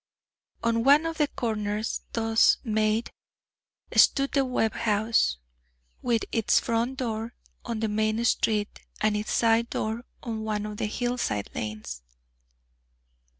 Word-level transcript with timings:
On 0.63 0.83
one 0.83 1.05
of 1.05 1.19
the 1.19 1.27
corners 1.27 2.01
thus 2.13 2.57
made, 2.63 3.11
stood 3.95 4.31
the 4.31 4.43
Webb 4.43 4.73
house, 4.73 5.37
with 6.01 6.25
its 6.31 6.59
front 6.59 6.97
door 6.97 7.35
on 7.65 7.81
the 7.81 7.87
main 7.87 8.25
street 8.25 8.79
and 8.99 9.15
its 9.15 9.31
side 9.31 9.69
door 9.69 10.03
on 10.23 10.41
one 10.43 10.65
of 10.65 10.77
the 10.77 10.87
hillside 10.87 11.51
lanes. 11.53 12.01